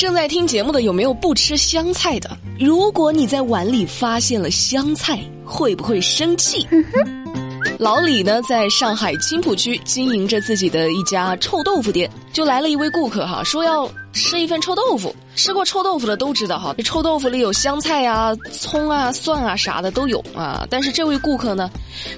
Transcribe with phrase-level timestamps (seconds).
[0.00, 2.30] 正在听节目的有没有不吃香菜的？
[2.58, 6.66] 如果你在碗里发现了香菜，会不会生气？
[7.80, 15.16] 老李呢，在上海青浦区经营着自己的一家臭豆腐店，就来了一位顾客哈，说要吃一份臭豆腐。
[15.34, 20.66] 吃过臭豆腐的都知道哈，这臭豆腐里有香菜啊、葱啊、蒜啊啥的都有啊。
[20.68, 21.70] 但是这位顾客呢，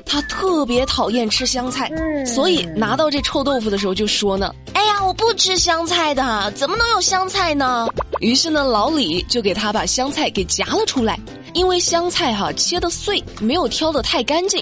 [0.04, 1.88] 他特别讨厌吃香菜，
[2.26, 7.86] 所以拿到这臭豆腐的时候就说呢：“哎呀，我不吃香菜的，怎么能有香菜呢？”
[8.18, 11.16] 于是呢，老李就给他把香菜给夹了出来，
[11.54, 14.60] 因为香菜哈切的碎，没有挑的太干净。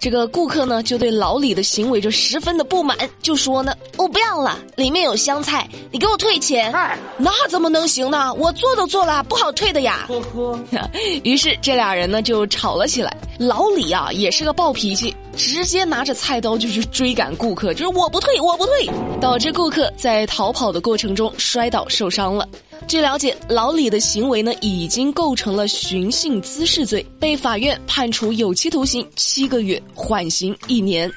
[0.00, 6.72] 这个顾客呢，就对老李的行为就十分的不满，就说呢：“我不要了，里面有香菜，你给我退钱。”
[7.18, 8.32] 那怎么能行呢？
[8.34, 10.06] 我做都做了，不好退的呀。
[10.08, 10.58] 呵呵。
[11.24, 13.14] 于是这俩人呢就吵了起来。
[13.38, 18.88] 老李啊也是个暴脾气，直接拿着菜刀就去追赶顾客，就是我不退，我不退，
[19.20, 22.48] 导致顾客在逃跑的过程中摔倒受伤了。
[22.88, 31.10] 据了解，老李的行为呢已经构成了寻衅滋事罪，被法院判处有期徒刑七个月，缓刑一年。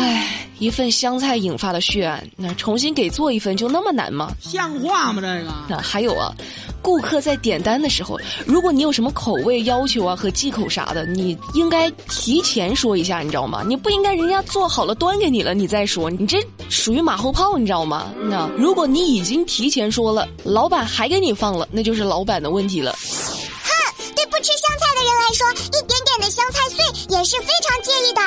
[0.00, 4.30] 唉，一份香菜引发的血案，那重新给做一份就那么难吗？
[4.40, 5.20] 像话吗？
[5.20, 5.52] 这个？
[5.68, 6.32] 那还有啊。
[6.82, 13.62] 顾客在点单的时候，如果你有什么口味要求啊和忌口啥的，你应该提前说一下，你知道吗？
[13.66, 18.12] 你不应该人家做好了端给你了，你再说，你这属于马后炮，你知道吗？
[18.24, 22.92] 那如果你已经提前说了，老板还给你放了，那就是老板的问题了。
[22.92, 26.84] 哼，对不吃香菜的人来说，一点点的香菜碎
[27.16, 28.20] 也是非常介意的。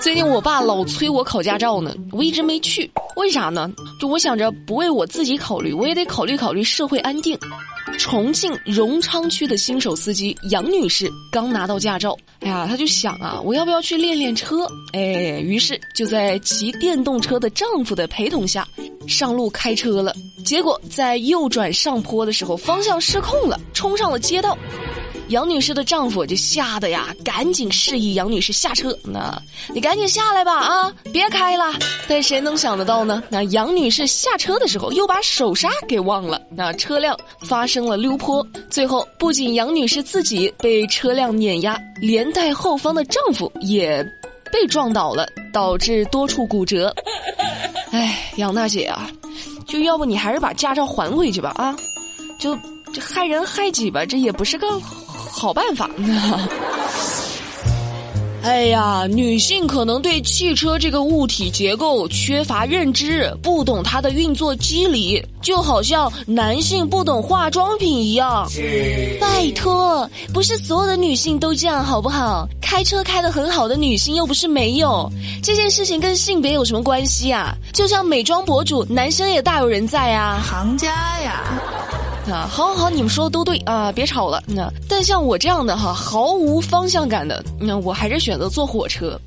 [0.00, 3.70] 最近我爸老催我考驾照呢，我一直没去，为啥呢？
[4.00, 7.38] 就我想着不为我自己考虑，我也得考虑考虑社会安定。
[7.98, 14.66] 重庆荣昌区的新手司机杨女士刚拿到驾照，哎呀，她就想啊，我要不要去练练车？
[14.94, 18.66] 哎，于是就在骑电动车的丈夫的陪同下，
[19.06, 20.14] 上路开车了。
[20.46, 24.56] 结果在右转上坡的时候，方向失控了，冲上了街道。
[25.30, 28.96] 杨女士的丈夫就吓得呀，赶紧示意杨女士下车。
[29.04, 29.40] 那，
[29.72, 31.72] 你赶紧下来吧，啊，别开了。
[32.08, 33.22] 但谁能想得到呢？
[33.28, 38.44] 那杨女士下车的时候又把手刹给忘了，那车辆发生了溜坡。
[38.68, 44.04] 最后，不仅杨女士自己被车辆碾压，连带后方的丈夫也
[44.52, 46.92] 被撞倒了，导致多处骨折。
[47.92, 49.08] 哎，杨大姐啊，
[49.68, 51.76] 就要不你还是把驾照还回去吧，啊，
[52.40, 52.58] 就
[52.92, 54.66] 这害人害己吧，这也不是个。
[55.32, 56.48] 好办法呢！
[58.42, 68.50] 哎呀，女性可能对汽车这个物体结构缺乏认知，不懂它的运作机理，就好像男性不懂化妆品一样。
[69.20, 72.48] 拜托，不是所有的女性都这样，好不好？
[72.62, 75.06] 开车开得很好的女性又不是没有，
[75.42, 77.54] 这件事情跟性别有什么关系啊？
[77.74, 80.42] 就像美妆博主，男生也大有人在啊。
[80.42, 80.86] 行家
[81.20, 81.42] 呀。
[82.28, 84.42] 啊，好好好，你们说的都对啊，别吵了。
[84.46, 89.20] 那但像我这样的哈，毫无方向感的，那我还是选择坐火车。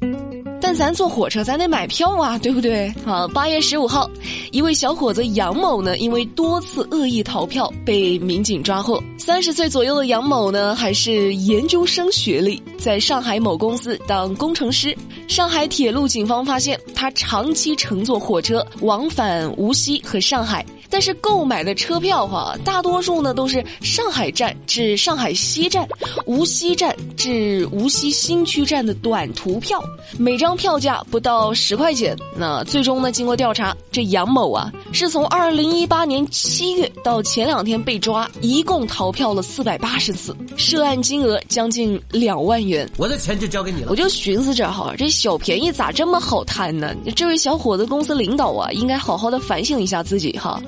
[0.62, 2.88] 但咱坐火车，咱得买票啊，对不对？
[3.06, 4.10] 啊，八月十五号，
[4.52, 9.04] 一位小伙子杨某呢，因为多次恶意逃票被民警抓获。
[9.18, 14.98] 三十岁左右的杨某呢，还是研究生学历，在上海某公司当工程师。
[15.28, 20.66] 上海铁路警方发现他长期乘坐火车往返无锡和上海。
[20.94, 25.88] 但是购买的车票哈，大多数呢都是上海站至上海西站、
[26.28, 29.84] 无锡站至无锡新区站的短途票，
[30.20, 32.16] 每张票价不到十块钱。
[32.38, 42.88] 那最终呢，经过调查，这杨某啊是从二零一八年七月到前两天被抓，一共逃票了四百八十次，涉案金额将近两万元。
[42.98, 43.88] 我的钱就交给你了。
[43.90, 46.94] 我就寻思着哈，这小便宜咋这么好贪呢？
[47.16, 50.62] 这位小伙子公司领导啊，应该好好的反省一下自己哈。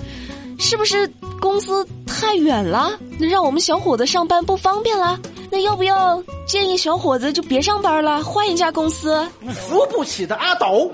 [0.57, 2.97] 是不是公司太远了？
[3.19, 5.19] 那让我们小伙子上班不方便了？
[5.51, 9.25] 那要不要建议小伙子就别上班了，换一家公司？
[9.53, 10.91] 扶不起的阿斗。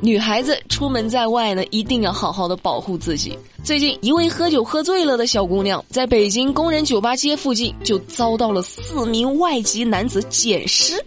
[0.00, 3.38] 女孩子出门在外呢，一定要好好的保护自己。
[3.64, 11.02] 最近，一位喝酒喝醉了的小姑娘，在北京工人酒吧街附近就遭到了四名外籍男子捡尸。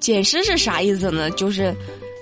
[0.00, 1.30] 捡尸是啥意思呢？
[1.32, 1.74] 就是。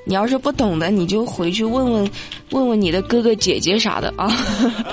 [0.04, 2.10] 你要是不懂的，你就回去问问，
[2.50, 4.30] 问问你的哥哥姐姐啥的啊。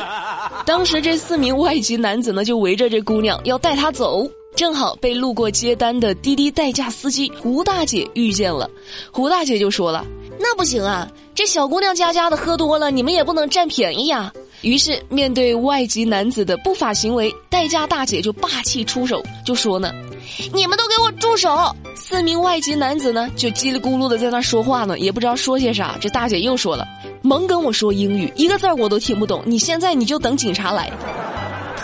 [0.65, 8.69] 当时这四名外籍男子呢，就围着这姑娘要带她走，正好被路过接单的滴滴代驾司机胡大姐遇见了。
[9.11, 10.05] 胡大姐就说了
[10.39, 14.31] ：“那不行啊，这小姑娘家家的喝多了，你们也不能占便宜呀。”
[14.61, 19.91] 于是面对外籍男子的不法行为，代驾大姐就霸气出手，就说呢。
[20.53, 21.75] 你们都给我住手！
[21.95, 25.95] 四名外籍男子呢，就叽里咕噜的在那说话呢，也不知道说些啥。
[25.99, 26.87] 这大姐又说了
[27.21, 29.43] ：“甭跟我说英语，一个字我都听不懂。
[29.45, 30.91] 你现在你就等警察来。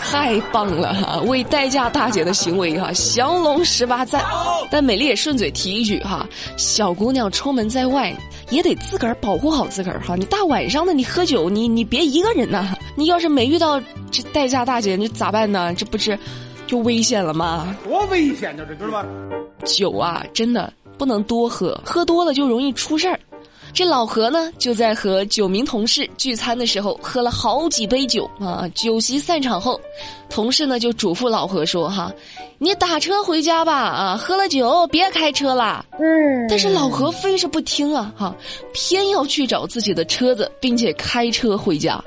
[0.08, 1.20] 太棒了哈！
[1.26, 4.22] 为代驾大姐的行为哈，降龙十八赞。
[4.70, 6.24] 但美丽也顺嘴提一句哈，
[6.56, 8.14] 小姑娘出门在外
[8.50, 10.14] 也得自个儿保护好自个儿哈。
[10.14, 12.76] 你大晚上的你喝酒，你你别一个人呐。
[12.94, 13.80] 你要是没遇到
[14.12, 15.74] 这代驾大姐，你咋办呢？
[15.74, 16.16] 这不是
[16.66, 17.76] 就危险了吗？
[17.84, 19.06] 多危险呢，这知道吧？
[19.64, 23.18] 酒啊，真的不能多喝，喝多了就容易出事儿。
[23.72, 28.66] 这老何呢，就在和九名同事聚餐的时候喝了好几杯酒啊。
[28.74, 29.78] 酒席散场后，
[30.30, 32.10] 同事呢就嘱咐老何说：“哈，
[32.56, 36.46] 你打车回家吧，啊，喝了酒别开车啦。”嗯。
[36.48, 38.34] 但是老何非是不听啊，哈，
[38.72, 42.02] 偏要去找自己的车子，并且开车回家。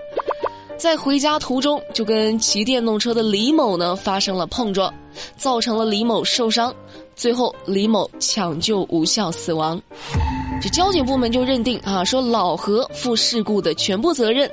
[0.80, 4.92] 在回家途中，就跟骑电动车的李某呢发生了碰撞，
[5.36, 6.74] 造成了李某受伤，
[7.18, 9.80] 最后李某抢救无效死亡。
[10.62, 14.50] 这交警部门就认定啊，说老何负事故的全部责任，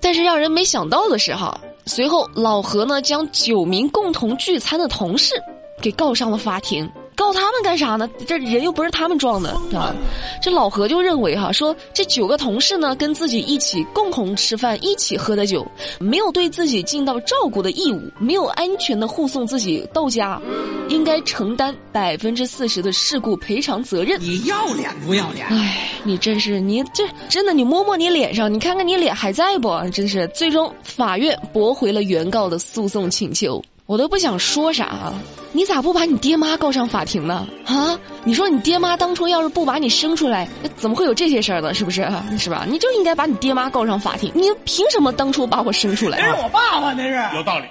[0.00, 5.34] 但是让人没想到的是哈，随后老何呢将九名共同聚餐的同事
[5.82, 6.90] 给告上了法庭。
[7.28, 8.08] 告他们干啥呢？
[8.26, 9.94] 这人又不是他们撞的，对吧？
[10.42, 15.66] 这老何就认为哈，说这九个同事呢，跟自己一起共同吃饭、一起喝的酒，
[16.00, 20.40] 没有对自己尽到照顾的义务，没有安全的护送自己到家，
[20.88, 24.18] 应该承担百分之四十的事故赔偿责任。
[24.20, 25.46] 你要脸不要脸？
[25.48, 29.68] 哎，你真是你这真的，你摸摸你脸上，你看看你脸还在不？
[29.92, 33.62] 真是，最终法院驳回了原告的诉讼请求。
[33.86, 35.14] 我都不想说啥，
[35.52, 37.46] 你咋不把你爹妈告上法庭呢？
[37.66, 41.72] 啊，你说你爹妈当初要是不把你生出来，怎么会有这些事儿呢？
[41.72, 42.06] 是不是？
[42.38, 42.66] 是吧？
[42.68, 44.30] 你就应该把你爹妈告上法庭。
[44.34, 46.18] 你凭什么当初把我生出来？
[46.18, 47.66] 那是我爸爸，那是有道理。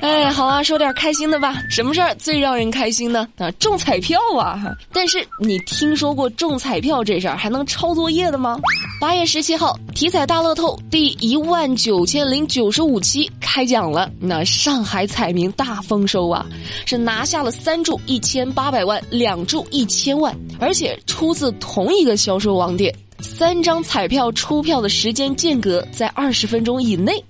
[0.00, 1.62] 哎，好啊，说点开心的吧。
[1.68, 3.28] 什么事儿最让人开心呢？
[3.36, 4.74] 啊，中彩票啊！
[4.92, 8.58] 但是你听说过中彩票这事儿还能抄作业的吗？
[8.98, 14.10] 八月十七号，体彩大乐透第一万九千零九十五期开奖了。
[14.18, 15.50] 那上海彩民。
[15.52, 16.46] 大丰收啊！
[16.86, 27.22] 是拿下了三注一千八百万，两注一千万，而且出自同一个销售网点，三张彩票出票的时间间隔在二十分钟以内。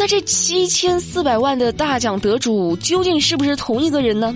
[0.00, 4.34] 那这七千四百万的大奖得主究竟是不是同一个人呢？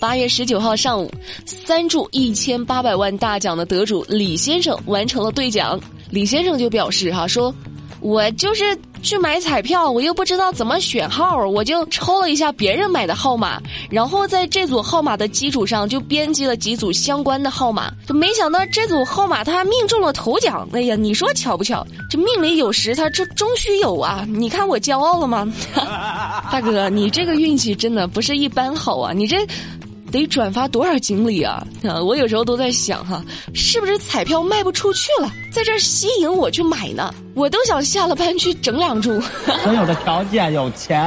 [0.00, 1.10] 八月十九号上午，
[1.44, 5.78] 三注一千八百万大奖的得主李先生完成了兑奖。
[6.08, 7.54] 李先生就表示哈说。
[8.00, 13.60] 我就是去买彩票，我又不知道怎么选号，我就抽了一下别人买的号码，
[13.90, 20.66] 然后在这组号码的基础上就编辑了几组相关的号码，就没想到这组号码他命中了头奖。
[20.72, 21.86] 哎呀，你说巧不巧？
[22.10, 24.26] 这命里有时，他这终须有啊！
[24.26, 25.46] 你看我骄傲了吗？
[26.50, 29.12] 大哥，你这个运气真的不是一般好啊！
[29.12, 29.46] 你这。
[30.14, 31.66] 得转发多少锦鲤啊！
[31.82, 33.20] 啊，我有时候都在想哈，
[33.52, 37.12] 是不是彩票卖不出去了，在这吸引我去买呢？
[37.34, 39.20] 我都想下了班去整两注。
[39.64, 41.02] 所有的条件，有钱。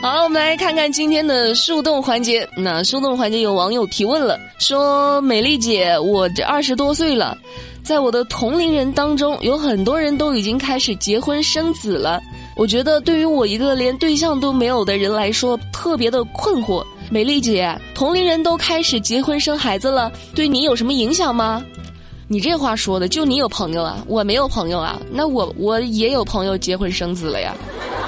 [0.00, 2.48] 好，我们来看看今天的树洞环节。
[2.56, 7.36] 那树洞环节有网友提问了，说：“美丽姐，我这二十多岁了，
[7.82, 12.20] 在我的同龄人当中，有很多人都已经开始结婚生子了。
[12.56, 21.64] 我觉得对于我一个连对象都没有的人来说，特别的困惑。”美丽姐，同龄人都开始结婚生孩子了，对你有什么影响吗？
[22.28, 25.00] 你这话说的，就你有朋友啊，我没有朋友啊。
[25.10, 27.54] 那我我也有朋友结婚生子了呀。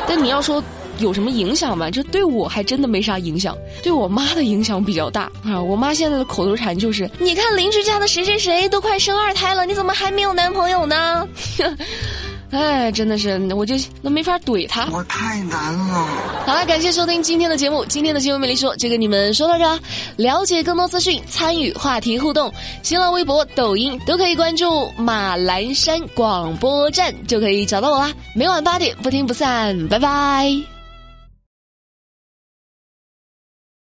[0.09, 0.62] 但你要说
[0.99, 1.89] 有什么影响吗？
[1.89, 5.63] 这对我还真的没啥影响，对我妈的影响比较大啊。
[5.63, 11.29] 我妈现在的口头禅就是：你看邻居家的谁谁谁都快生二胎了，你怎么还没有男朋友呢？
[12.50, 16.06] 哎，真的是，我就都没法怼他，我太难了。
[16.46, 19.81] 好了，感谢收听今天的节目，今天的新闻美丽说就跟你们说到这。
[20.17, 22.50] 了解更多资讯，参与话题互动，
[22.82, 28.12] 新浪微博、抖音都可以关注马栏山广播站，就可以找到我啦。
[28.34, 30.78] 每晚八点不听不散，拜拜。